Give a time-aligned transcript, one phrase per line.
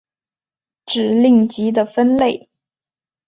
[0.87, 2.49] 指令集的分类